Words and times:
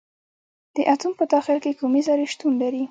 د 0.75 0.77
اتوم 0.93 1.13
په 1.19 1.25
داخل 1.33 1.57
کې 1.63 1.71
کومې 1.79 2.01
ذرې 2.07 2.25
شتون 2.33 2.53
لري. 2.61 2.79